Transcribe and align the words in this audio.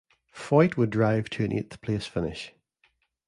Foyt 0.33 0.77
would 0.77 0.89
drive 0.89 1.29
to 1.29 1.45
an 1.45 1.53
eighth-place 1.53 2.07
finish. 2.07 2.55